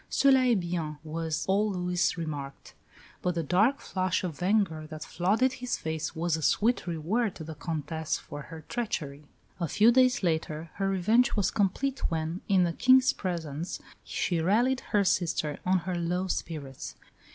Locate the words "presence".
13.13-13.79